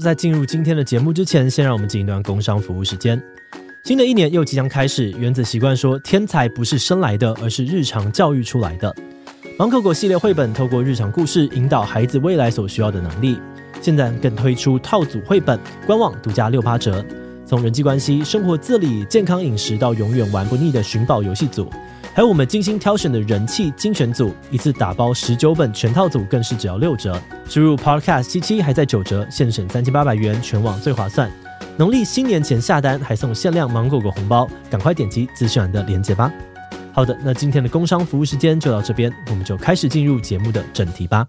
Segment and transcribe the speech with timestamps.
[0.00, 3.20] 在进入今天的节目之前，先让我们进一段工商服务时间。
[3.84, 8.94] 新的一年又即将开始，原子习惯说，天才不是生来的，而是日常教育出来的。
[9.58, 13.38] 芒果果系列绘本透过日常故事，引导孩子未来所需要的能力。
[13.80, 17.04] 现在更推出套组绘本，官网独家六八折。
[17.46, 21.68] 从人际关系、生活自理、健康饮食到永远玩不腻的寻宝游戏组，
[22.12, 27.16] 还有我们精心挑选的人气精选组，一次打包十九本全套组更是只要六折。
[27.48, 31.30] 输入 Podcast 七七还在九折，现省三千八百元，全网最划算。
[31.76, 36.32] 农历新年前下单还送限量芒果果红包，赶快点击资讯栏的链接吧。
[36.92, 41.24] 好的，那今天的工商服务时间就到这边，我们就开始进入节目的正题吧。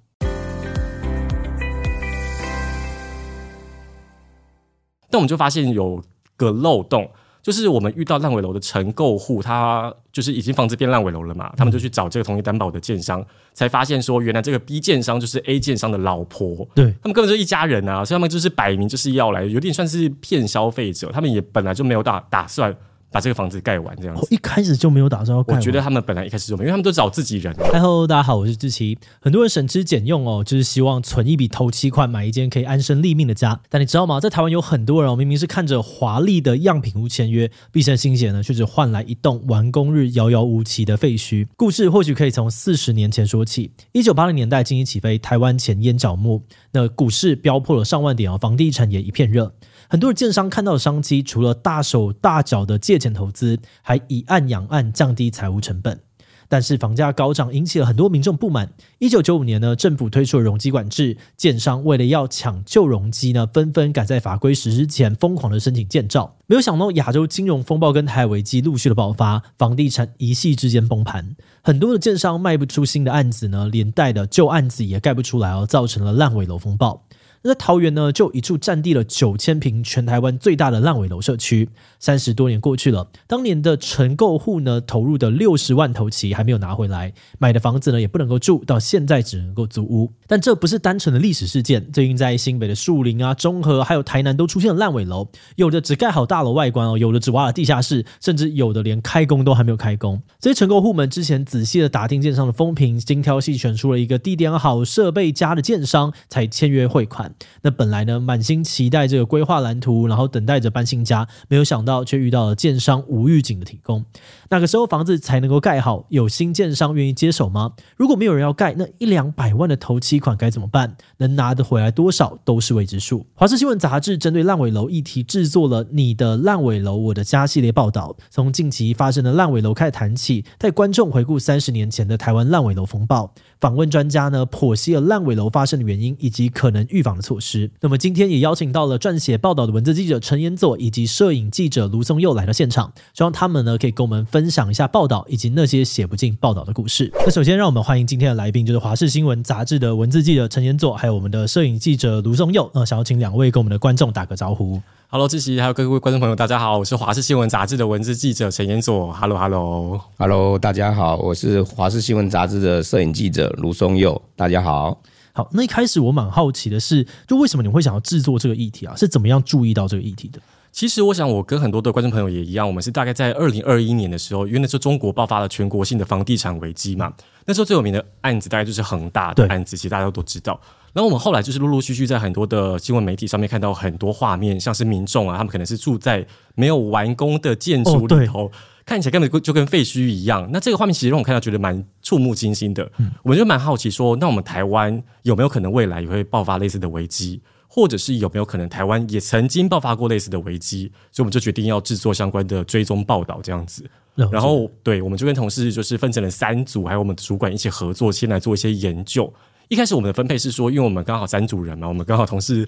[5.11, 6.03] 但我们就发现有
[6.35, 7.07] 个漏洞，
[7.41, 22.75] 就是我们遇到烂尾楼的承购户，他就是已经房子变烂尾楼了嘛，他们就去找这个同意担保的建商，才发现说，原来这个 B 建商就是 A 建商的老婆，对，他们根本就一家人啊，所以他们就是摆明就是要来，有点算是骗消费者，他们也本来就没有打打算。
[23.11, 25.53] 把这个房子盖完这样子，一开始就没有打算要盖。
[25.53, 27.53] 我觉得他们本来一开始就没有，因为他们都找自己人。
[27.71, 28.97] 嗨喽，大家好，我是志奇。
[29.19, 33.59] 很多人省吃俭用哦，就是希望存一笔头期款，买一间可以安身立命的家。
[33.69, 34.21] 但你知道吗？
[34.21, 41.45] 在台湾有很多人哦，明明是看着华丽的样品屋签约，毕生心血呢，却只换来一栋完工日遥遥无期的废墟。
[41.57, 43.71] 故事或许可以从四十年前说起。
[43.91, 49.53] 一九八零年代经济起飞，台湾钱淹脚木，那股市飙破了上万点哦，房地产也一片热。
[49.91, 55.99] 很多的建商看到商机，除了大手大脚的借钱投资，还以案养案降低财务成本。
[56.47, 58.71] 但是房价高涨引起了很多民众不满。
[58.99, 66.37] 一九九五年呢，政府推出了容积管制，建商为了要抢救容积呢，纷纷赶在法规实施前疯狂的申请建造。
[66.47, 77.03] 没有想到亚洲金融风暴跟台海危机陆续的爆发，房地产一夕之间崩盘，很多的建商卖不出新的案子呢，连带的旧案子也盖不出来哦，造成了烂尾楼风暴。
[77.43, 81.67] 那桃园呢，就一处占地了九千坪、全台湾最大的烂尾楼社区。
[81.99, 90.11] 三十多年过去了，当年的承购户呢，投入的六十万头期还没有拿回来，买的房子呢也不能够住，到现在只能够租屋。
[90.27, 100.21] 但这不是单纯的历史事件，最近在新北的树林啊、中和还有台南都出现了烂尾楼，有的只盖好大楼外观哦，有的只挖了地下室，甚至有的连开工都还没有开工。
[100.39, 107.30] 这些承购户们之前仔细的打听建商的风评，精挑细选出了一个地点好、设备佳的建商，才签约汇款。
[107.61, 114.05] 那本来呢，满心期待这个规划蓝图，然后等待着搬新家，没有想到却遇到了建商无预警的停工。
[114.49, 116.05] 那个时候房子才能够盖好？
[116.09, 117.73] 有新建商愿意接手吗？
[117.95, 120.97] 如果没有人要盖，那一两百万的头期款该怎么办？
[121.17, 123.25] 能拿得回来多少都是未知数。
[123.33, 133.33] 华视新闻杂志针对烂尾楼议题制作了《你的烂尾楼我的家》系列报道，从近期发生的烂尾楼开始谈起，带观众回顾三十年前的台湾烂尾楼风暴。
[133.61, 137.69] 访问专家呢，剖析了烂尾楼发生的原因以及可能预防的措施。
[137.79, 147.11] 那么今天也邀请到了撰写报道的文字记者陈延佐以及摄影记者卢松佑来到现场，希望他们呢可以跟我们分享一下报道以及那些写不进报道的故事。
[147.13, 152.67] 那首先让我们欢迎今天的来宾，就是华视新闻杂志的文字记者陈延佐，还有我们的摄影记者卢松佑。
[152.73, 154.81] 那想要请两位跟我们的观众打个招呼。
[155.13, 159.11] Hello，志奇，还有各位观众朋友，大家好，我是华视新闻杂志的文字记者陈延佐。
[159.11, 164.21] Hello，Hello，Hello，大家好，我是华视新闻杂志的摄影记者卢松佑。
[164.37, 165.01] 大家好，
[165.33, 165.49] 好。
[165.51, 168.95] 那一开始我蛮好奇的是，就为什么你会想要制作这个议题啊？
[168.95, 170.39] 是怎么样注意到这个议题的？
[170.71, 177.11] 其实我想，我跟很多的观众朋友也一样，我们是大概在二零二一年的时候，因为那时候中国爆发了全国性的房地产危机嘛。
[177.51, 180.57] 那时候最有名的案子大概就是恒大的案子，其实大家都知道。
[180.93, 186.25] 然后我们后来就是陆陆续续在很多的新闻媒体上面看到很多画面，像是民众啊，他们可能是住在
[186.55, 188.51] 没有完工的建筑里头，哦、
[188.85, 190.49] 看起来根本就跟废墟一样。
[190.53, 192.89] 那这个画面其实让我看到觉得蛮触目惊心的。
[192.99, 197.41] 嗯、我们就蛮好奇说，那我们台湾有没有可能未来也会爆发类似的危机，
[197.73, 200.91] 或者是有没有可能台湾也曾经爆发过类似的危机？
[201.09, 203.89] 所以我们就决定要制作相关的追踪报道这样子。
[204.13, 209.33] 然后，对，我们就跟同事就是分成了三组，还有我们的主管一起合作，先来做一些研究。
[209.69, 212.67] 一开始我们的分配是说，因为我们刚好三组人嘛，我们刚好同事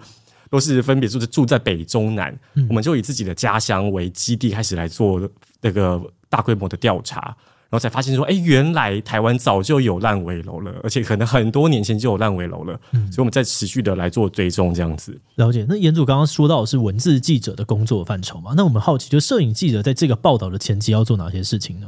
[0.50, 5.22] 都是分别住在住在北中南，嗯、我们就以自己的家乡为基地开始来做
[5.60, 7.36] 那个大规模的调查，然
[7.74, 15.20] 后才发现说，哎，原来台湾早就有烂尾楼了，而且可能很多年前就有烂尾楼了，嗯、所以我们在持续的来做追踪这样子。
[15.36, 15.66] 了解。
[15.68, 18.54] 那严主刚刚说到的是文字记者的工作范畴嘛？
[18.56, 21.88] 那我们好奇，就摄影记者在这个报道的前期要做哪些事情呢？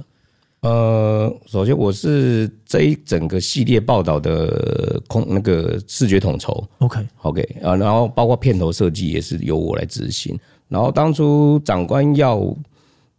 [0.62, 10.36] 呃，首先我是这一整个系列报道的空那个视觉统筹，OK，OK，啊，然后包括片头设计也是由我来执行。
[10.68, 12.40] 然后当初长官要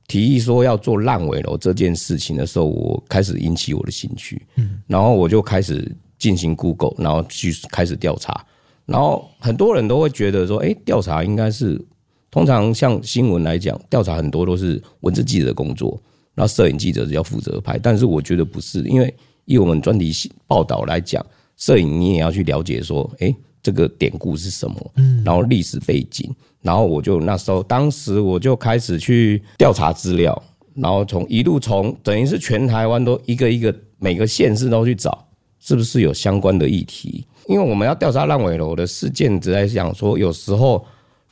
[0.07, 4.41] 提议说要做烂尾楼这件事情的时候，我开始引起我的兴趣，
[4.87, 8.45] 然后我就开始进行 Google，然后去开始调查，
[8.85, 11.85] 然后很多人都会觉得说，哎，调查应该是
[12.31, 16.01] 通常像新闻来讲，调查很多都是文字记者的工作，
[16.35, 17.79] 然后摄影记者是要负责拍。
[17.79, 19.13] 但是我觉得不是，因为
[19.45, 20.13] 以我们专题
[20.47, 21.25] 报道来讲，
[21.57, 23.35] 摄影你也要去了解说，哎，
[23.67, 26.33] 这个典故是什么，嗯，然后历史背景。
[26.63, 30.41] 然后我就那时候，当时我就开始去调查资料，
[30.73, 35.27] 然后从一路从等于是全台湾都一个一个每个县市都去找，
[35.59, 37.27] 是不是有相关的议题。
[37.49, 40.87] 因为我们要调查烂尾楼的事件，只在想说，有时候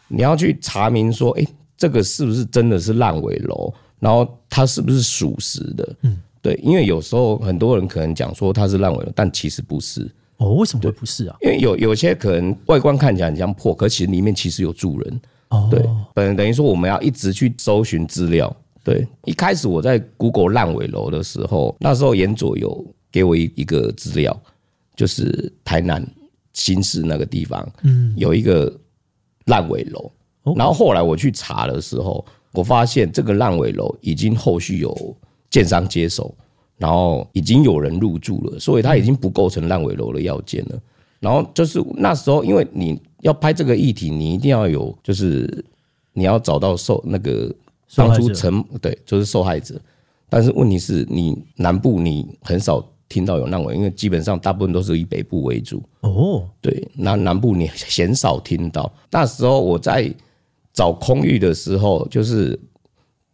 [0.09, 1.47] 你要去查明说，哎，
[1.77, 5.97] 这个是不是真的是烂尾楼，然后它是不是属实的？
[6.03, 10.11] 嗯，对，因为有时候很多人可能讲说它是烂尾楼，但其实不是。
[10.39, 11.37] 哦，为什么会不是啊？
[11.43, 15.21] 因为有有些可能外观看起来很像破，可其实里面其实有住人。
[15.51, 15.81] 哦，对，
[16.15, 18.55] 等等于说我们要一直去搜寻资料。
[18.83, 24.39] 对，一开始我在 Google 烂尾楼的时候，那时候严佐有给我一一个资料。
[24.97, 26.07] 就是台南
[26.53, 28.73] 新市那个地方，嗯，有一个
[29.47, 30.09] 烂尾楼。
[30.55, 35.17] 然后后来我去查的时候，我发现这个烂尾楼已经后续有
[35.51, 36.33] 建商接手，
[36.77, 40.81] 然后已经有人入住了，所以它已经不构成烂尾楼的要件了。
[41.21, 45.65] 然后就是那时候，因为你要拍这个议题，你一定要有，就是
[46.13, 47.55] 你要找到受那个
[47.95, 49.81] 当初成对，就是受害者。
[50.29, 52.85] 但是问题是你南部你很少。
[53.07, 55.81] 听到有烂尾，因为基本上大部分都是以北部为主。
[56.01, 58.91] 哦，对，那南部你鲜少听到。
[59.11, 60.13] 那时候我在
[60.73, 62.59] 找空域的时候，就是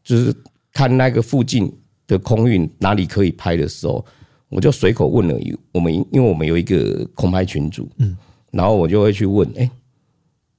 [0.02, 0.34] 就是
[0.72, 1.72] 看那个附近
[2.10, 4.04] 的空运哪里可以拍的时候，
[4.48, 5.34] 我就随口问了
[5.72, 8.16] 我们，因为我们有一个空拍群组，嗯，
[8.50, 9.70] 然后我就会去问，哎，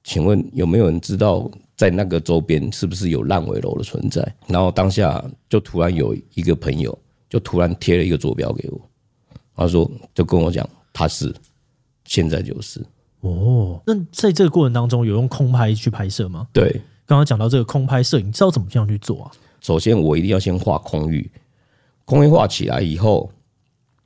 [0.02, 4.26] 请问有没有人知道在那个周边是不是有烂尾楼的存在？
[4.46, 8.80] 然后当下就突然有一个朋友就突然贴了一个坐标给我。
[9.54, 11.32] 他说：“就跟我讲，他是
[12.04, 12.84] 现在就是
[13.20, 13.80] 哦。
[13.86, 16.48] 那在这个过程当中，有用空拍去拍摄吗？
[16.54, 16.70] 对，
[17.04, 19.30] 刚刚讲到这个空拍摄影，知道怎么样去做啊？
[19.60, 21.30] 首先，我一定要先画空域，
[22.04, 23.30] 空域画起来以后，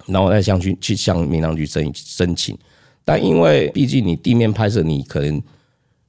[0.07, 2.57] 然后再向去去向民航局申申请。
[3.05, 5.43] 但因为毕竟你地面拍摄，你可能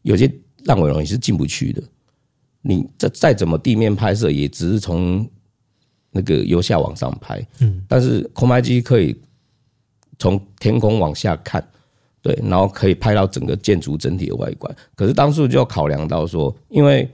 [0.02, 0.32] 有些
[0.66, 1.84] 烂尾楼你是进不去的。
[2.62, 5.28] 你再再怎么地面拍摄，也只是从
[6.12, 7.46] 那个由下往上拍。
[7.60, 9.16] 嗯，但是空拍机可以。
[10.20, 11.64] 从天空往下看，
[12.24, 14.76] 对，然后可以拍到整个建筑整体的外观。
[14.96, 17.08] 可是当初就要考量到说，因为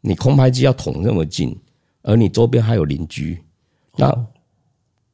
[0.00, 1.56] 你空拍机要捅那么近，
[2.02, 3.40] 而你周边还有邻居，
[4.00, 4.26] 那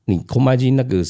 [0.04, 1.04] 你空拍机那个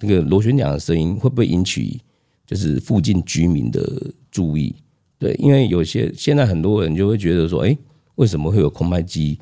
[0.00, 2.02] 那个螺旋桨的声音会不会引起
[2.46, 4.74] 就是附近居民的注意？
[5.18, 7.76] 对，因为有些现在很多人就会觉得说，哎，
[8.16, 9.38] 为什么会有空拍机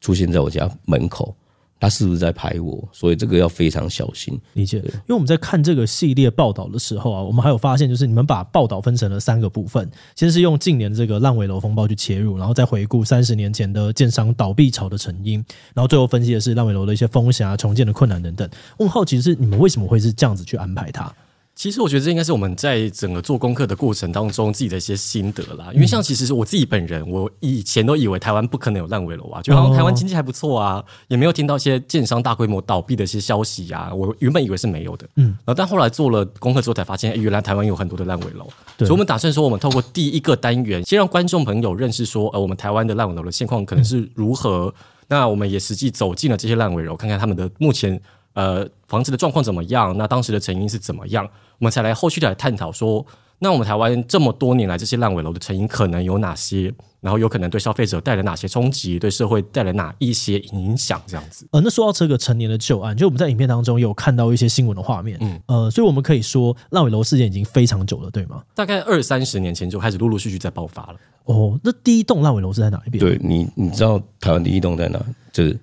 [0.00, 1.36] 出现在我家门口？
[1.80, 2.88] 他是不是在拍我？
[2.92, 4.38] 所以这个要非常小心。
[4.54, 4.78] 理解。
[4.78, 15.44] 因为我们在看这个系列报道的时候啊，我们还有发现，就是你们把报道分成了三个部分，先是用近年这个烂尾楼风暴去切入，然后再回顾三十年前的建商倒闭潮的成因，
[15.74, 18.48] 然后最后分析的是烂尾楼的一些风险啊、重建的困难等等。
[18.76, 21.14] 我很好奇是你们为什么会是这样子去安排它？
[21.58, 25.72] 其实我觉得这应该是我们在整个做功课的过程当中自己的一些心得啦。
[25.74, 33.92] 因为像其实是我自己本人，我以前都以为台湾不可能有烂尾楼啊，就好像台湾经济还不错啊，也没有听到一些建商大规模倒闭的一些消息啊。
[33.92, 38.48] 我原本以为是没有的，嗯，然后但后来做了功课之后才发现，哎，原来台湾有很多的烂尾楼。
[38.78, 44.72] 所以我们打算说，我们透过第一个单元，先让观众朋友认识说，呃，我们台湾的烂尾楼的现况可能是如何。
[45.08, 48.00] 那我们也实际走进了这些烂尾楼，看看他们的目前。
[48.38, 49.98] 呃，房子的状况怎么样？
[49.98, 51.28] 那当时的成因是怎么样？
[51.58, 53.04] 我们才来后续的来探讨说，
[53.40, 56.72] 那我们台湾这么多年来这些烂尾楼的成因可能有哪些？
[57.00, 58.96] 然后有可能对消费者带来哪些冲击？
[58.96, 61.02] 对社会带来哪一些影响？
[61.04, 61.48] 这样子。
[61.50, 68.44] 呃，那说到这个成年的旧案，就我们在影片当中有看到一些新闻的画面，嗯，呃，所以我们可以说烂尾楼事件已经非常久了，对吗？
[68.54, 70.96] 大概二三十年前就开始陆陆续续在爆发了。
[71.24, 73.04] 哦，那第一栋烂尾楼是在哪一边？
[73.04, 75.04] 对你，你知道台湾第一栋在哪？
[75.32, 75.58] 就是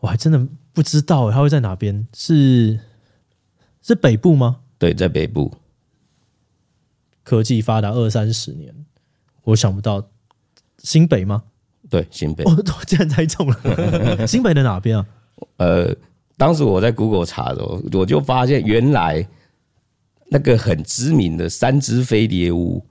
[0.00, 0.40] 我还真的。
[0.74, 2.06] 不知道它会在哪边？
[2.12, 2.78] 是
[3.80, 4.60] 是北部吗？
[4.78, 5.50] 对，在北部。
[7.22, 8.74] 科技发达二三十年，
[9.44, 10.10] 我想不到
[10.78, 11.44] 新北吗？
[11.88, 12.44] 对，新北。
[12.50, 12.54] 我
[12.84, 15.06] 竟然猜中了， 新北的哪边啊？
[15.58, 15.96] 呃，
[16.36, 19.26] 当时我在 Google 查的时候，我就发现原来
[20.26, 22.84] 那个很知名的三只飞碟屋。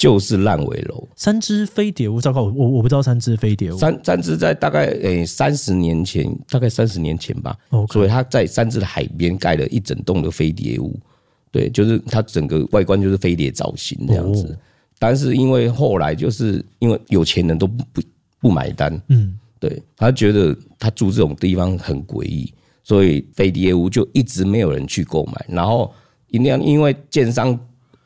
[0.00, 7.54] 就是烂尾楼，三只飞碟屋，糟糕，我我我不知道三只飞碟屋，三三只在大概诶三十年前，大概三十年前吧.
[7.92, 10.98] 所以他在三只的海边盖了一整栋的飞碟屋，
[11.50, 14.56] 对，就是它整个外观就是飞碟造型这样子，哦、
[14.98, 18.02] 但是因为后来就是因为有钱人都不不
[18.40, 22.50] 不买单，嗯，对，他觉得他住这种地方很诡异，
[22.82, 25.92] 所以飞碟屋就一直没有人去购买，然后
[26.28, 27.60] 因为因为建商。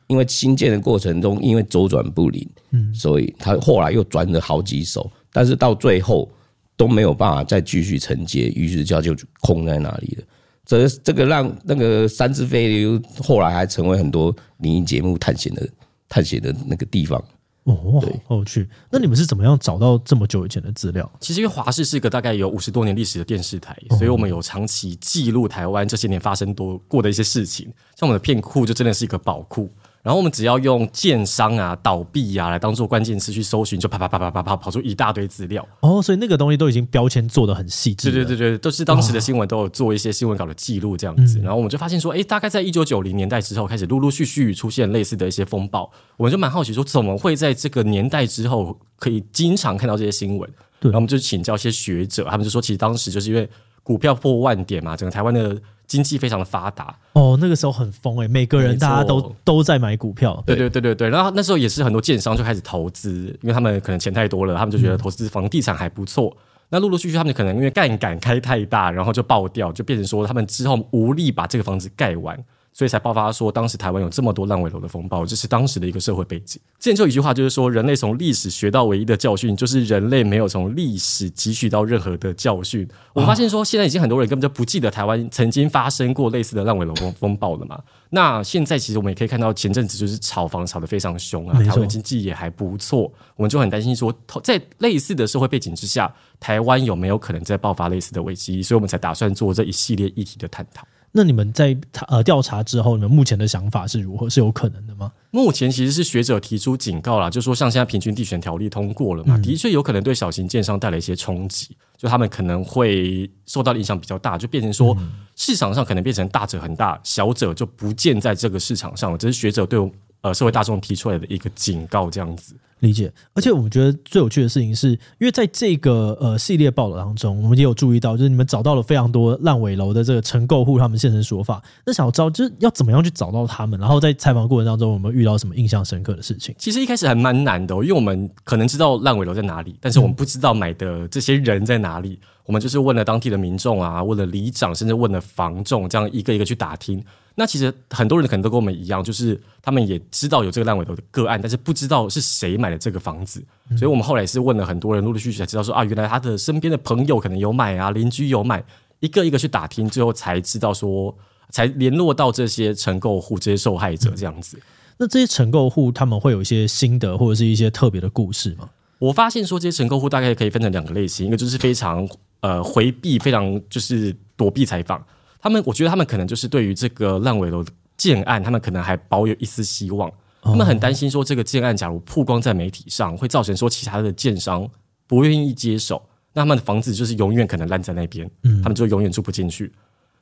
[0.07, 6.31] 因为新建的过程中，因为周转不灵，嗯，所以他后来又转了好几手，但是到最后
[6.77, 10.23] 都没有办法再继续承接，于是就就空在那里了。
[10.65, 15.67] 这这个让那个三只飞流后来还成为很多灵异节目探险的
[16.09, 17.23] 探险的那个地方。
[17.65, 18.69] 哦，对，好有趣。
[18.91, 21.11] 那你们是怎么样找到这么久以前的资料？
[21.19, 27.65] 其实因为华视是一个大概有五十多年历史的电视台，所以我们有长期记录台湾这些年发生多过的一些事情。
[27.95, 29.67] 像我们的片库就真的是一个宝库。
[30.05, 35.67] 然后我们只要用建商啊、倒闭啊来当做关键词去搜寻，就啪啪啪啪啪啪跑出一大堆资料。
[35.79, 38.11] 哦，所以那个东西都已经标签做的很细致。
[38.11, 41.39] 对对对对，都是当时的新闻都有做一些新闻稿的记录这样子。
[41.39, 45.91] 然后我们就发现说，哎，大概在一九九零年代之后，开始陆陆续续出现类似的一些风暴。
[46.17, 50.47] 我们就蛮好奇说，怎么会在这个年代之后可以经常看到这些新闻？
[50.79, 53.49] 对，然后我们就请教一些学者，他们就说，其实当时就是因为
[53.81, 55.59] 股票破万点嘛，整个台湾的。
[55.87, 61.09] 经济非常的发达哦，那个时候很疯哎，每个人大家都都在买股票，对对对对对。
[61.09, 66.35] 然后那时候也是很多建商就开始投资，因为他们可能钱太多了，他们就觉得投资房地产还不错。
[66.35, 72.37] 嗯、那陆陆续续他们可能因为杠杆开太大，然后就爆掉，就变成说他们之后无力把这个房子盖完。
[72.75, 76.61] 所以才爆发说，当时台湾有这么多烂尾楼的风暴，这是当时的一个社会背景。
[76.77, 82.85] 之前就有一句话，就是说，人类从历史学到唯一的教训，就是人类没有从历史汲取到任何的教训。
[83.13, 87.81] 我发现说，现在已经很多人根本就不记得台湾曾经发生过类似的烂尾楼风风暴了嘛。
[88.09, 94.13] 那现在其实我们也可以看到，前阵子就是炒房炒得非常凶啊，台湾经济也还不错，我们就很担心说，
[94.43, 98.61] 在类似的社会背景之下，台湾有没有可能再爆发类似的危机？
[98.61, 100.85] 所以我们才打算做这一系列议题的探讨。
[101.17, 101.77] 那你们在
[102.09, 104.29] 呃调查之后，你们目前的想法是如何？
[104.29, 105.09] 是有可能的吗？
[105.31, 114.93] 目前其实是学者提出警告啦，就说像现在平均地权条例通过了嘛，嗯、的确有可能对小型建商带来一些冲击，就他们可能会受到的影响比较大，就变成说
[115.37, 119.17] 市场上可能变成大者很大，小者就不见在这个市场上了。
[119.17, 119.89] 这是学者对我
[120.25, 122.55] 呃社会大众提出来的一个警告，这样子。
[122.79, 131.63] 理解，而且我们觉得最有趣的事情是，因为在这个呃系列报道当中，我们也有注意到，就是你们找到了非常多烂尾楼的这个承购户，他们现身说法。
[131.85, 133.79] 那想要知道，就是要怎么样去找到他们？
[133.79, 136.53] 然后在采访过程当中，我们遇到什么印象深刻的事情？
[136.57, 142.19] 其实一开始还蛮难的，因为我们可能知道烂尾楼在哪里，但是我们不知道买的这些人在哪里。
[142.21, 147.03] 嗯、我们就是问了当地的民众啊，问了里长，甚至问了房仲，这样一个一个去打听。
[147.35, 153.43] 那其实很多人可能都跟我们一样，就是他们也知道有这个烂尾楼的个案，但是不知道是谁买的这个房子。
[153.77, 158.63] 所以我们后来是问了很多人，陆陆续续才知道说啊，原来他的身边的朋友可能有买啊，邻居有买，
[159.01, 161.13] 一个一个去打听，最后才知道说，
[161.49, 164.57] 才联络到这些承购户、这些受害者这样子。
[164.97, 168.69] 那这些承购户他们会有一些心得或者是一些特别的故事吗？
[168.97, 172.07] 我发现说这些承购户大概可以分成两个类型，一个就是非常
[172.39, 175.05] 呃回避，非常就是躲避采访。
[175.45, 180.11] 他们，我觉得他们可能就是对于这个烂尾楼的建案，他们可能还保有一丝希望。
[180.41, 184.67] 他们很担心说，这个建案假如曝光在媒体上，会造成说其他的建商
[185.05, 186.01] 不愿意接手，
[186.33, 188.27] 那他们的房子就是永远可能烂在那边，
[188.63, 189.71] 他们就永远住不进去。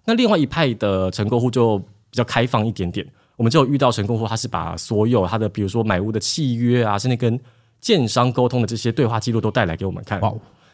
[0.04, 7.40] 那另外一派的成购户就比较开放一点点，我们就有遇到成购户，他是把所有他的，比如说买屋的契约啊，甚至跟
[7.80, 10.20] 建商沟通的这些对话记录都带来给我们看。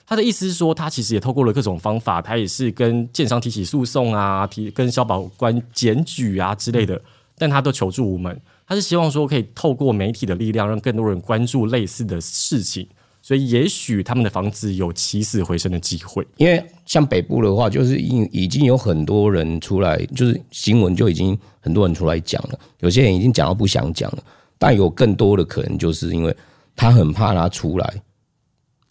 [0.09, 6.99] 他的意思是说，他其实也透过了各种方法，他也是跟建商提起诉讼啊，提跟消保官检举啊之类的，
[7.37, 8.35] 但他都求助无门。
[8.65, 12.87] 他是希望说，可以透过媒体的力量，让更多人关注类似的事情，
[13.21, 16.25] 所以也许他们的房子有起死回生的机会。
[16.37, 24.23] 因为像北部的话，就是已已经有很多人出来，就是新闻就已经很多人出来讲了，有些人已经讲到不想讲了，
[24.57, 26.35] 但有更多的可能，就是因为
[26.75, 27.93] 他很怕他出来。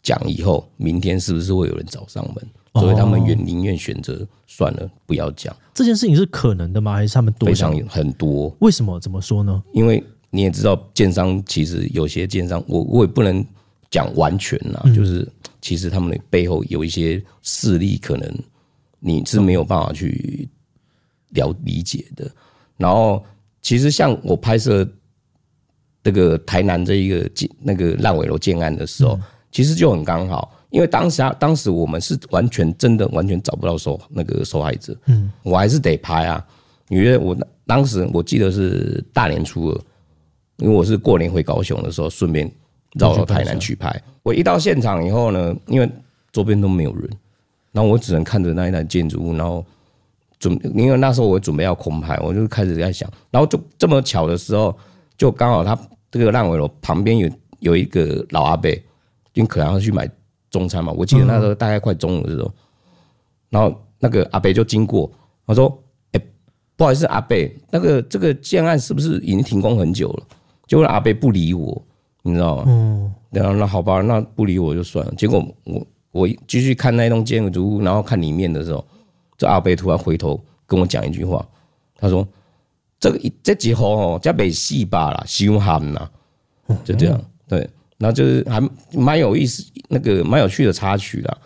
[0.09, 2.37] 讲以后，明天是不是会有人找上门？
[2.81, 5.55] 所以他们愿宁愿选择算了，不要讲。
[5.75, 6.95] 这件事情是可能的吗？
[6.95, 8.57] 还是他们多非常很多？
[8.61, 8.99] 为什么？
[8.99, 9.63] 怎么说呢？
[9.75, 13.45] 因为你也知道，建商其实有些建商，我我也不能
[13.91, 18.35] 讲完全啦，就是其实他们的背后有一些势力，可能
[19.01, 20.49] 你是没有办法去
[21.35, 22.31] 了理解的。
[22.79, 23.23] 然后，
[23.61, 24.89] 其实像我拍摄
[26.03, 29.21] 这个台南这一个建那个烂尾楼建案的时候。
[29.51, 36.45] 其实就很刚好，因为当时啊当时我们是完全真的完全找不到受那个受害者，嗯，我还是得拍啊。
[36.89, 37.37] 因为我
[37.67, 39.81] 当时我记得是大年初二，
[40.57, 42.51] 因为我是过年回高雄的时候，顺便
[42.99, 44.03] 绕到台南去拍。
[44.23, 45.91] 我一到现场以后呢，因为
[46.33, 47.11] 周边都没有人，
[47.73, 49.65] 然后我只能看着那一台建筑物，然后
[50.39, 54.75] 准因为那时候我准备要空拍，我就开始在想，然后就这么巧的时候，
[55.17, 55.79] 就刚好他
[56.11, 58.71] 这个烂尾楼旁边有有一个老阿伯。
[59.39, 60.11] 因为可能要去买
[60.51, 62.53] 中餐嘛，我记得那时候大概快中午的时候，
[63.51, 65.09] 然后那个阿伯就经过，
[65.47, 65.73] 他说
[66.11, 66.21] ：“哎，
[66.75, 67.37] 不好意思，阿伯，
[67.71, 70.27] 那个这个建案是不是已经停工很久了？
[70.67, 71.81] 结果阿伯不理我，
[72.23, 72.65] 你知道吗？
[72.67, 75.15] 嗯，然后那好吧，那不理我就算了。
[75.17, 78.85] 结果我我继续看那栋建筑物，然后看里面的时候，
[79.37, 81.47] 这阿伯突然回头跟我讲一句话，
[81.97, 82.27] 他说
[82.99, 86.11] ：“这个这几户哦，这没戏吧啦，凶悍呐。”
[86.85, 88.61] 就这样，对，然后就是还
[88.93, 91.39] 蛮有意思，那个蛮有趣的插曲啦。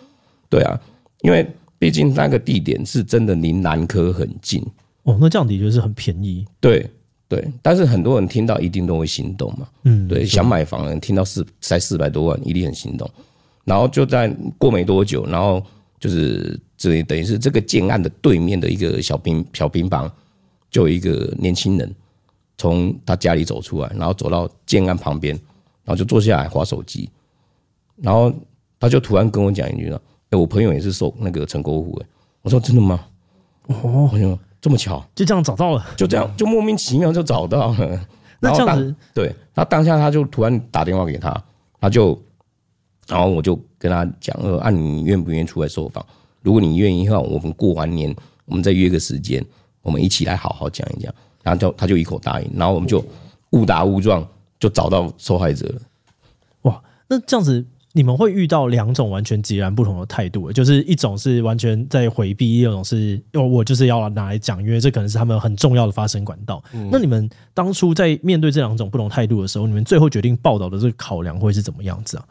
[0.48, 0.80] 对啊，
[1.22, 1.46] 因为
[1.78, 4.64] 毕竟那个地点是真的离南科很近
[5.02, 6.46] 哦，那这样的确是很便宜。
[6.60, 6.88] 对。
[7.28, 9.66] 对，但是很多人听到一定都会心动嘛。
[9.84, 13.10] 嗯，对，想买房的人听到四才四百多万，一定很心动。
[13.64, 14.28] 然后就在
[14.58, 15.64] 过没多久，然后
[15.98, 20.12] 就是这等于是这个建案的对面的一个小平小平房，
[20.70, 21.90] 就有一个年轻人
[22.58, 25.34] 从他家里走出来，然后走到建案旁边，
[25.84, 27.10] 然后就坐下来划手机，
[27.96, 28.32] 然后
[28.78, 29.90] 他就突然跟我讲一句
[30.30, 32.06] ：“哎，我朋友也是受那个陈国虎。”哎，
[32.42, 33.04] 我说：“真的吗？”
[33.68, 34.38] 哦，朋友。
[34.60, 38.00] 这么巧，就这样找到了，就这样，就莫名其妙就找到了。
[38.38, 41.44] 那这样子，对，他当下他就突然打电话给他，
[41.80, 42.16] 他就，
[43.08, 46.06] 然后我就跟他讲，呃，啊，你愿不愿意出来受访？
[46.42, 49.44] 如果你愿意的话，我们过完年，我们再约个时间，
[49.82, 51.12] 我们一起来好好讲一讲。
[51.42, 53.04] 然后就他就一口答应，然后我们就
[53.50, 54.24] 误打误撞
[54.62, 55.80] 就找到受害者了。
[56.62, 57.66] 哇，那这样子。
[57.94, 66.64] 你们会遇到两种完全截然不同的态度，就是一种是完全在回避，一种是哦，我就是要拿来讲，因为这可能是他们很重要的发声管道。
[66.72, 72.24] 嗯、那你们当初在面对这两种不同态度的时候，你们最后决定报道的这个考量会是怎么样子啊？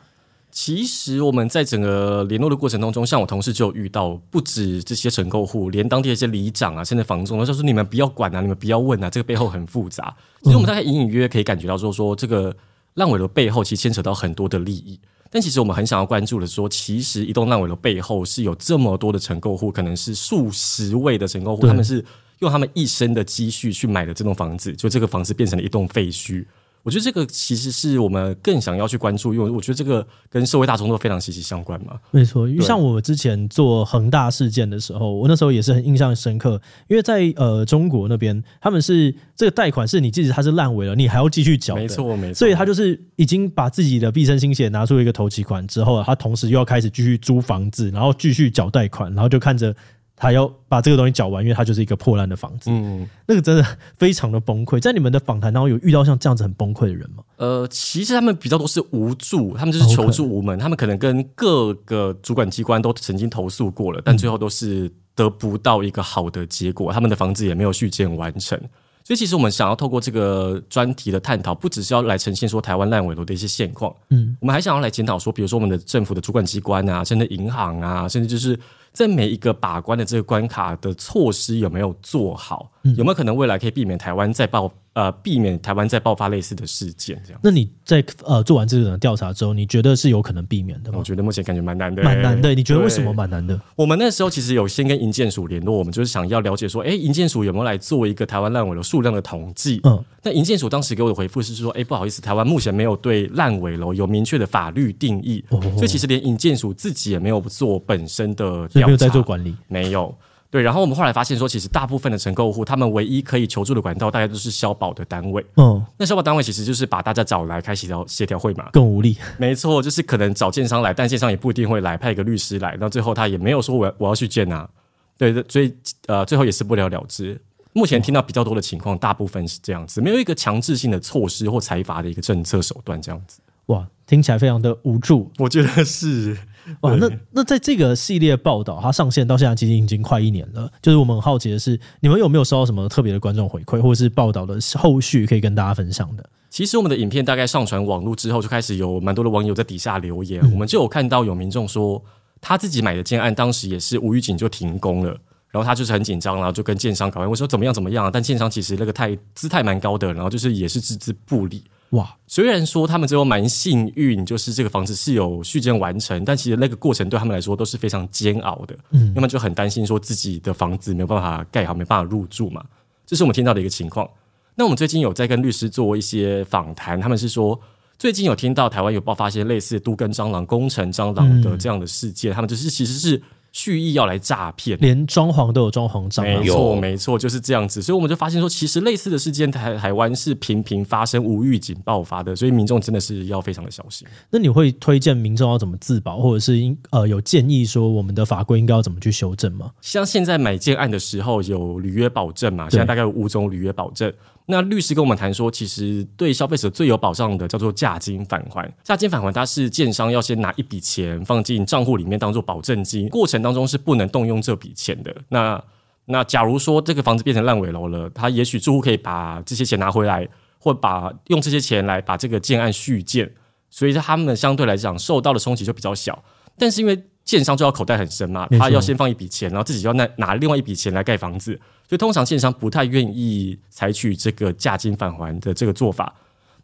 [0.52, 10.14] 其实我们在整个联络的过程当中，像我同事就有遇到不止这些承购户，连当地的一些里长啊，甚至房仲，都说你们不要管啊，你们不要问啊，这个背后很复杂。
[10.42, 12.56] 其实我们大概隐隐约约可以感觉到说，说这个
[12.96, 15.00] 烂尾楼背后其实牵扯到很多的利益。
[15.30, 22.04] 但其实我们很想要关注的说，其实一栋烂尾楼背后是有这么多的承购户，可能是数十位的承购户，他们是
[22.40, 26.46] 用他们一生的积蓄去买的这栋房子，就这个房子变成了一栋废墟。
[26.84, 32.00] 我觉得这个其实是我们更想要去关注，因为我觉得这个跟社会大众都非常息息相关嘛。
[32.12, 41.76] 没错，因为像我之前做恒大事件的时候，我那时候也是很印象深刻，因为在呃中国那边，他们是这个贷款是你即使它是烂尾了，你还要继续缴。
[41.76, 42.40] 没错，没错。
[42.40, 49.76] 所以他就是已经把自己的毕生心血拿出一个投期款之后，他同时又要开始继续租房子，然后继续缴贷款，然后就看着。
[50.22, 52.70] 他要把这个东西缴完，因为他就是一个破烂的房子。
[52.70, 53.66] 嗯，那个真的
[53.98, 54.80] 非常的崩溃。
[54.80, 57.24] 在你们的访谈当中，有遇到像这样子很崩溃的人吗？
[57.38, 60.60] 呃，其实他们比较多是无助，他们就是求助无门。
[60.60, 66.94] 他们可能跟各个主管机关都曾经投诉过了，但最后都是得不到一个好的结果。
[66.94, 68.62] 他们的房子也没有续建完成。
[69.04, 78.60] 所以，其实我们想要透过这个专题的探讨，不只是要来呈现说台湾烂尾楼的一些现况，嗯，我们还想要来检讨说，比如说我们的政府的主管机关啊，甚至银行啊，甚至就是。
[78.94, 82.70] 在每一个把关的这个关卡的措施有没有做好？
[82.98, 84.70] 有没有可能未来可以避免台湾再爆？
[84.94, 87.40] 呃，避免台湾再爆发类似的事件，这样。
[87.42, 90.98] 那你在呃做完这个调查之后，你觉得是有可能避免的吗？
[91.00, 92.54] 我觉得目前感觉蛮难的，蛮难的。
[92.54, 93.58] 你觉得为什么蛮难的？
[93.78, 99.80] 我们那时候其实有先跟营建署联络，我们就是想要了解说，哎，营建署有没有来做一个台湾烂尾楼数量的统计？
[99.86, 110.14] 嗯，那营建署当时给我的回复是说，哎，不好意思，台湾目前没有对烂尾楼有明确的法律定义，哦、所以其实连营建署自己也没有做本身的没有在做管理，没有。
[110.52, 115.44] 对，然后我们后来发现说，其实大部分的承购户，他们唯一可以求助的管道，大概都是消保的单位。
[115.56, 119.16] 嗯，那消保单位其实就是把大家找来开协调协调会嘛，更无力。
[119.38, 124.70] 没错，就是可能找建商来，但建商也不一定会来，派一个律师来，那最后他也没有说我我要去建啊。
[125.18, 125.74] 对，所以
[126.08, 127.40] 呃，最后也是不了了之。
[127.72, 133.40] 目前听到比较多的情况，大部分是这样子，没有一个强制性的措施或财阀的一个政策手段这样子。
[133.68, 135.32] 哇，听起来非常的无助。
[135.38, 136.38] 我觉得是。
[136.82, 140.72] 哇，那那在这个系列报道它上线到现在，其实已经快一年了。
[140.82, 146.30] 就是我们很好奇的是，你们有没有收到什么特别的观众回馈，或者是报道的后续可以跟大家分享的？
[146.50, 150.42] 其实我们的影片大概上传网络之后，就开始有蛮多的网友在底下留言。
[150.44, 152.04] 嗯、我们就有看到有民众说，
[152.42, 155.18] 他自己买的建案当时也是无预警就停工了，
[155.50, 161.64] 然后他就是很紧张，然后就跟建商搞完，我说怎么样怎么样，但建商其实那个态姿态蛮高的，然后就是也是置之不理。
[161.92, 168.76] 哇，虽然说他们最后蛮幸运，就是这个房子是有续建完成，但其实那个过程对他们来说都是非常煎熬的。
[168.92, 172.64] 嗯，要么就很担心说自己的房子没有办法盖好，没办法入住嘛。
[173.06, 174.10] 这是我们听到的一个情况。
[174.56, 177.60] 那我们最近有在跟律师做一些访谈，他们是说
[178.00, 187.82] 最近有听到台湾有爆发一些类似都跟蟑螂、工程蟑螂的这样的事件，他们就是其实是蓄意要来诈骗，连装潢都有装潢账，没错没错，就是这样子。
[187.82, 194.08] 所以我们就发现说，其实类似的事件台台湾是频频发生、无预警爆发的，所以民众真的是要非常的小心。
[194.30, 199.72] 那你会推荐民众要怎么自保，或者是应呃有建议说我们的法规应该要怎么去修正吗？
[199.82, 202.70] 像现在买建案的时候有履约保证嘛？
[202.70, 204.12] 现在大概有五种履约保证。
[204.52, 208.70] 那律师跟我们谈说，其实对消费者最有保障的叫做价金返还。
[208.84, 215.16] 价金返还，它是建商要先拿一笔钱放进账户里面当做保证金，过程当中是不能动用这笔钱的。
[215.30, 215.64] 那
[216.04, 220.28] 那假如说这个房子变成烂尾楼了，他也许住户可以把这些钱拿回来，
[220.60, 223.34] 或把用这些钱来把这个建案续建，
[223.70, 226.22] 所以他们相对来讲受到的冲击就比较小。
[226.58, 231.58] 但是因为建商就要口袋很深嘛，他要先放一笔钱，然后自己要拿拿另外一笔钱来盖房子，
[231.92, 236.16] 所以通常建商不太愿意采取这个价金返还的这个做法。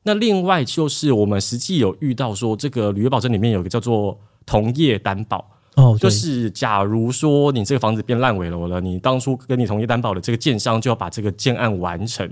[0.03, 12.25] 那另外就是我们实际有遇到说，这个履约保证里面有个叫做同业担保哦，就是假如说你这个房子变烂尾楼了，你当初跟你同业担保的这个建商就要把这个建案完成，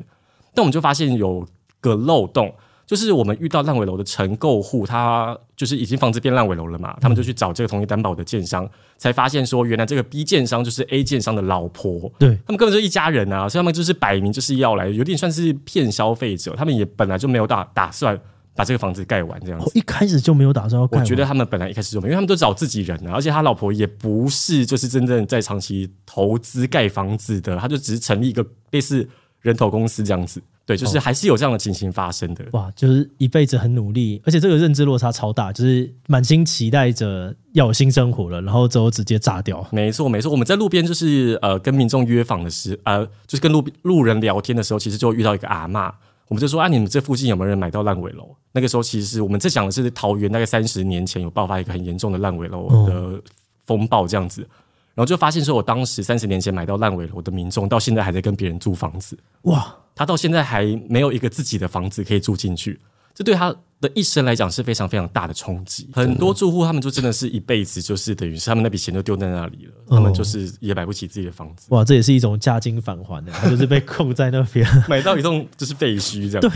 [0.54, 1.46] 但我们就发现有
[1.82, 2.56] 个漏洞。
[2.86, 16.56] 就是我们遇到烂尾楼的承购户，他就是已经房子变烂尾楼了嘛，他们就去找这个同业担保的建商，才发现说，原来这个 B 建商就是 A 建商的老婆，对，他们根本就一家人啊，所以他们就是摆明就是要来，有点算是骗消费者。
[16.56, 18.20] 他们也本来就没有打打算
[18.56, 21.04] 把这个房子盖完这样子，一开始就没有打算要盖完。
[21.04, 29.10] 我觉得他们本来一开始就没有，因为他们都找自己人啊，而且他老婆也不是就是真正在长期投资盖房子的，他就只是成立一个类似
[29.46, 30.42] 人头公司这样子。
[30.66, 32.44] 对，就是还是有这样的情形发生的。
[32.46, 39.64] 哦、哇，就是一辈子很努力，而且这个认知落差超大，就是满心期待着要有新生活了，然后之后直接炸掉。
[39.72, 40.32] 没错，没错。
[40.32, 45.94] 我们在路边就是呃跟民众约访的时候，呃就是跟路路人聊天的时候，其实就遇到一个阿嬷，
[46.30, 48.36] 我们就说啊，你们这附近有没有人买到烂尾楼？
[48.52, 53.22] 那个时候其实我们在讲的是桃园大概三十年前有爆发一个很严重的烂尾楼的
[53.68, 54.42] 风暴这样子。
[54.42, 54.48] 哦
[54.96, 59.18] 然后就发现说，我当时三十年前买到烂尾楼的民众，到现在还在跟别人租房子。
[59.42, 62.80] 哇，他到现在还没有一个自己的房子可以住进去，
[63.14, 65.90] 这对他的一生来讲是非常非常大的冲击。
[65.92, 71.68] 很多住户他们就真的是一辈子就是等于是他们那笔钱就丢在那里了，他们就是也买不起自己的房子。
[71.72, 76.42] 哇，这也是一种价金返还的，他就是被困在那边， 买到一栋就是废墟这样。
[76.42, 76.50] 对，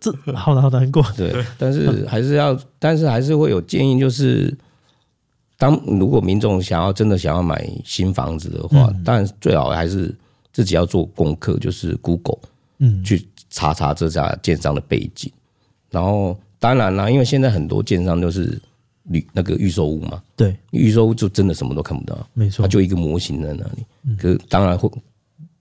[0.00, 1.00] 这好好难过。
[1.16, 4.52] 对， 但是还是要，但是还是会有建议，就是。
[5.64, 10.14] 当如果民众想要真的想要买新房子的话，嗯、当然最好还是
[10.52, 12.36] 自己要做功课，就是 Google，
[12.80, 15.32] 嗯，去查查这家建商的背景。
[15.88, 18.60] 然后当然啦，因为现在很多建商都是
[19.10, 23.86] 预那个预售屋嘛，对，预售屋就真的什么都看不到，没错，它就一个模型在那里。
[24.02, 24.86] 嗯、可是当然会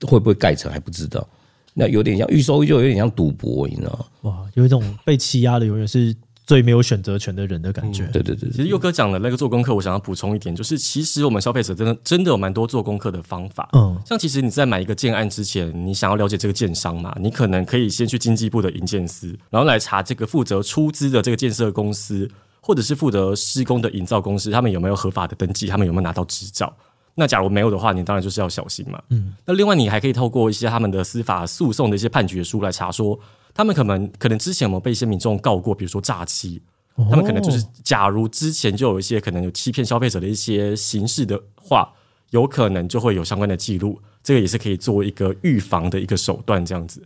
[0.02, 1.26] 会不会盖成还不知道，
[1.74, 4.06] 那有点像预售屋，就有点像赌博，你知道吗？
[4.24, 6.14] 哇，有一种被欺压的永远是。
[6.46, 8.06] 最没有选择权的人的感觉。
[8.08, 13.70] 对对对，其实佑哥讲的那个做功课，我想要补充一点，就是其实我们消费者真的真的有蛮多做功课的方法。
[13.74, 22.30] 嗯，像其实你在买一个建案之前，你想要了解这个建商嘛，你可能可以先去经济部的营建司，然后来查这个负责出资的这个建设公司，
[22.60, 26.76] 或者是负责施工的营造公司，他们有没有合法的登记，他们有没有拿到执照。
[27.16, 29.02] 那假如没有的话，你当然就是要小心嘛。
[29.12, 33.18] 嗯，那另外你还可以透过一些他们的司法诉讼的一些判决书来查说。
[33.54, 36.62] 他们可能可能之前有没有被一些民众告过，比如说诈欺，
[36.96, 41.92] 他们可能就是，假如之前就有一些可能有欺骗消费者的一些形式的话，
[42.32, 47.02] 有可能就会有相关的记录，这个也是可以做一个预防的一个手段，这样子。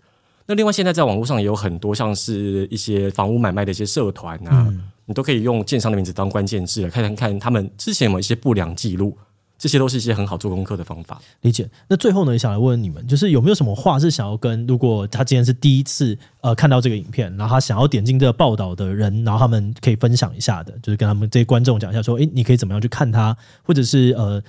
[0.46, 4.74] 那另外，现在在网络上也有很多像是一些房屋买卖的一些社团啊，
[5.06, 9.18] 你都可以用建商的名字当关键字，看看看他们之前有没有一些不良记录。
[9.60, 11.20] 这些都是一些很好做功课的方法。
[11.42, 11.68] 理解。
[11.88, 24.40] 那最后呢，也想来问问你们，就是有没有什么话是想要跟，如果他今天是第一次呃看到这个影片，然后他想要点进这个报道的人，然后他们可以分享一下的，就是跟他们这些观众讲一下，说，诶，你可以怎么样去看它，或者是呃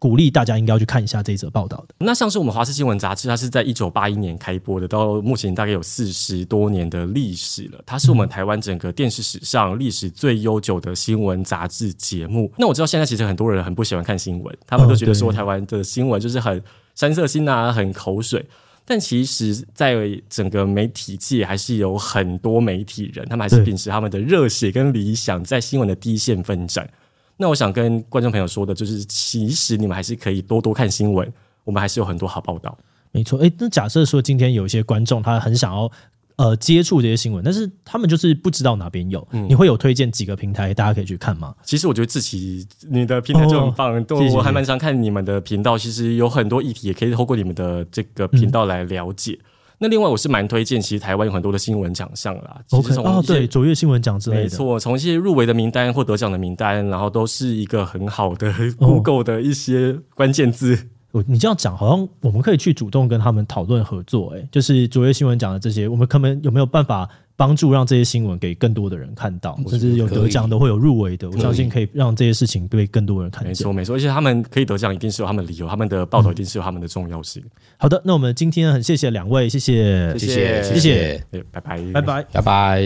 [0.00, 1.94] 鼓励大家应该要去看一下这一则报道的。
[1.98, 7.80] 那像是我们华视新闻杂志，它是在一九八一年开播的，到目前大概有四十多年的历史了。
[7.86, 12.50] 它是我们台湾整个电视史上历史最悠久的新闻杂志节目。
[12.58, 15.36] 那我知道现在其实很多人很不喜欢看新闻，他们都觉得说。
[15.36, 16.62] 台湾的新闻就是很
[16.94, 18.42] 三色心啊，很口水。
[18.86, 19.96] 但其实，在
[20.30, 26.88] 整个媒体界，还是有很多媒体人，他们还是秉持他们的热血跟理想，在新闻的第一线奋战。
[27.36, 31.30] 那我想跟观众朋友说的，就是其实你们还是可以多多看新闻，
[31.64, 32.78] 我们还是有很多好报道。
[33.10, 35.90] 没错，诶，那假设说今天有一些观众，他很想要。
[36.36, 39.26] 呃，接触这些新闻，但是他们就是不知道哪边有。
[39.30, 41.54] 嗯、你会有推荐几个平台，大家可以去看吗？
[41.64, 45.78] 其实我觉得自己你的平台就很棒，我还蛮常看你们的频道。
[45.78, 49.32] 其实有很多议题也可以透过你们的这个频道来了解。
[49.32, 49.46] 嗯、
[49.78, 52.60] 那另外我是蛮推荐，其实台湾有很多的新闻奖项啦。
[52.70, 60.90] OK，哦，对，卓越新闻奖之类的，没错，从一些入围的名单或得奖的名单，然后都是一个很好的 Google 的一些关键字。
[61.26, 64.34] 你这样讲，好像我们可以去主动跟他们讨论合作。
[64.34, 67.08] 哎，就是卓越新闻讲的这些，我们可能有没有办法？
[67.36, 73.48] 帮助让这些新闻给更多的人看到，甚至有得奖的会有入围的，我相信可以让这些事情被更多人看见。
[73.48, 77.42] 没错，没错，而且他们可以得奖，一定是有他们理由，他们的报道一定是有他们的重要性。
[77.44, 82.82] 嗯、好的，那我们今天很谢谢两位，谢谢，谢谢，谢谢，拜拜，拜拜，拜拜。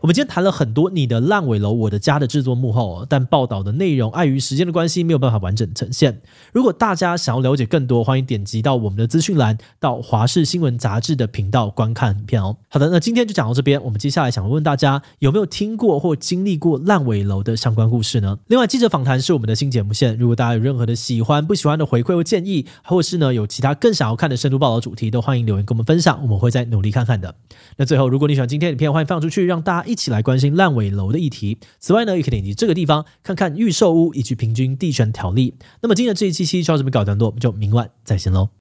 [0.00, 6.20] 我们今天谈了很多你的烂尾楼，我的家的制作幕后，但报道的内容碍于时间的关系，没有办法完整呈现。
[6.52, 12.56] 如果大家想要了解更多，欢迎点击到我们的资讯栏，到华视新闻杂志的频道观看影片哦。
[12.68, 14.56] 好的，那今天就讲到这边，我们接下来想问。
[14.66, 18.36] 大家有没有听过或经历过烂尾楼的相关故事呢？
[18.48, 20.18] 另外，记者访谈是我们的新节目线。
[20.18, 27.32] 如果大家有任何的喜欢、不喜欢的回馈或建议，或是呢有其他更想要看的深度报道主题，都欢迎留言跟我们分享，我们会再努力看看的。
[27.76, 31.58] 那最后，如果你喜欢今天的影片，欢迎放出去，让大家一起来关心烂尾楼的议题。
[31.78, 35.54] 此外呢，也可以点击这个地方看看预售屋以及平均地权条例。
[35.80, 38.48] 那么今天的这一期期就到这边告一段落，我们就明晚再见喽。